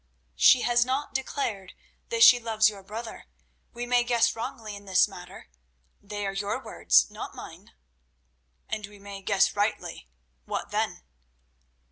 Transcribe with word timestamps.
"She 0.35 0.61
has 0.61 0.83
not 0.83 1.13
declared 1.13 1.73
that 2.09 2.23
she 2.23 2.39
loves 2.39 2.67
your 2.71 2.81
brother; 2.81 3.25
we 3.71 3.85
may 3.85 4.03
guess 4.03 4.35
wrongly 4.35 4.75
in 4.75 4.85
this 4.85 5.07
matter. 5.07 5.47
They 6.01 6.25
are 6.25 6.33
your 6.33 6.57
words—not 6.59 7.35
mine." 7.35 7.73
"And 8.67 8.87
we 8.87 8.97
may 8.97 9.21
guess 9.21 9.55
rightly. 9.55 10.09
What 10.45 10.71
then?" 10.71 11.03